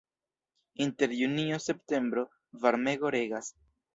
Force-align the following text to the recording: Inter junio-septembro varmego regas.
Inter 0.85 1.11
junio-septembro 1.19 2.25
varmego 2.53 3.11
regas. 3.11 3.53